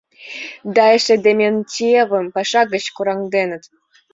Да 0.75 0.85
эше 0.95 1.15
Дементьевым 1.23 2.25
паша 2.35 2.61
гыч 2.73 2.85
кораҥденыт... 2.95 3.63